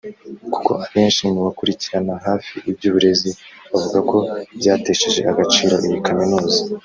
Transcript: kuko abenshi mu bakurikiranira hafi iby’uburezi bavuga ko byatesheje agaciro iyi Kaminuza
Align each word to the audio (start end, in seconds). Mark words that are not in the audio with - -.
kuko 0.53 0.71
abenshi 0.85 1.21
mu 1.33 1.39
bakurikiranira 1.47 2.23
hafi 2.27 2.55
iby’uburezi 2.69 3.29
bavuga 3.71 3.99
ko 4.09 4.17
byatesheje 4.59 5.21
agaciro 5.31 5.73
iyi 5.87 5.97
Kaminuza 6.05 6.59